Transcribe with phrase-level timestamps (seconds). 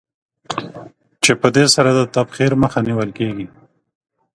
[1.23, 3.47] چې په دې سره د تبخیر مخه نېول کېږي.